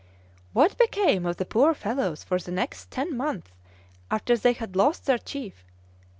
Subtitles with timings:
[0.51, 3.51] "What became of the poor fellows for the next ten months
[4.09, 5.63] after they had lost their chief?